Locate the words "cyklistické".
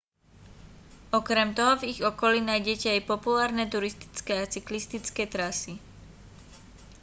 4.53-5.23